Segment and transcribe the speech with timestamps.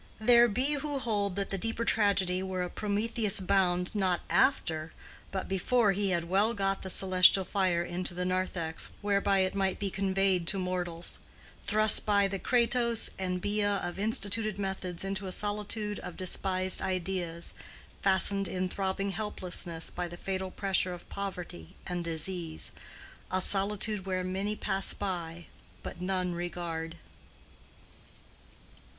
[0.19, 4.93] There be who hold that the deeper tragedy were a Prometheus Bound not after
[5.31, 9.77] but before he had well got the celestial fire into the νάρθηξ whereby it might
[9.77, 11.19] be conveyed to mortals:
[11.63, 17.53] thrust by the Kratos and Bia of instituted methods into a solitude of despised ideas,
[18.01, 24.55] fastened in throbbing helplessness by the fatal pressure of poverty and disease—a solitude where many
[24.55, 25.45] pass by,
[25.83, 26.95] but none regard.